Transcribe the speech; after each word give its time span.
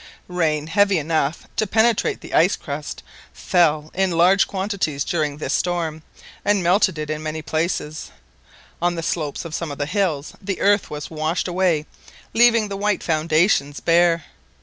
Rain 0.27 0.65
heavy 0.65 0.97
enough 0.97 1.47
to 1.57 1.67
penetrate 1.67 2.15
to 2.21 2.27
the 2.27 2.33
ice 2.33 2.55
crust 2.55 3.03
fell 3.33 3.91
in 3.93 4.09
large 4.09 4.47
quantities 4.47 5.03
during 5.03 5.37
this 5.37 5.53
storm, 5.53 6.01
and 6.43 6.63
melted 6.63 6.97
it 6.97 7.11
in 7.11 7.21
many 7.21 7.43
places. 7.43 8.09
On 8.81 8.95
the 8.95 9.03
slopes 9.03 9.45
of 9.45 9.53
some 9.53 9.69
of 9.71 9.77
the 9.77 9.85
hills 9.85 10.33
the 10.41 10.59
earth 10.59 10.89
was 10.89 11.11
washed 11.11 11.47
away, 11.47 11.85
leaving 12.33 12.67
the 12.67 12.77
white 12.77 13.03
foundations 13.03 13.79
bare. 13.79 14.23